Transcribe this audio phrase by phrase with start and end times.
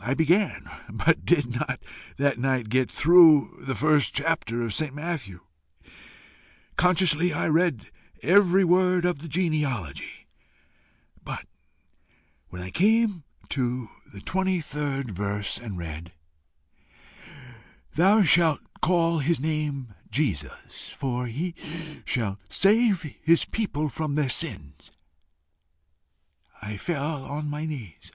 [0.00, 1.80] I began, but did not
[2.18, 4.94] that night get through the first chapter of St.
[4.94, 5.40] Matthew.
[6.76, 7.90] Conscientiously I read
[8.22, 10.28] every word of the genealogy,
[11.24, 11.46] but
[12.48, 16.12] when I came to the twenty third verse and read:
[17.94, 21.54] 'Thou shalt call his name Jesus; FOR HE
[22.04, 24.92] SHALL SAVE HIS PEOPLE FROM THEIR SINS,'
[26.62, 28.12] I fell on my knees.